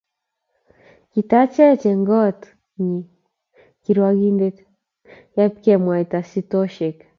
[1.11, 2.39] Kitachech eng kot
[2.83, 2.99] nyi
[3.83, 4.57] kirwakindet
[5.37, 6.97] yakipkemwaitai shitoshek